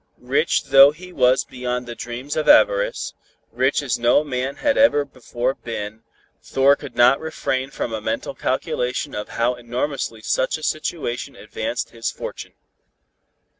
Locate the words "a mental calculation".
7.93-9.13